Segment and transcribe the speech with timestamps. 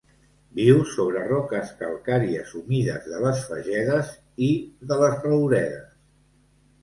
[0.59, 4.09] Viu sobre roques calcàries humides de les fagedes
[4.49, 4.49] i
[4.93, 5.85] de les rouredes.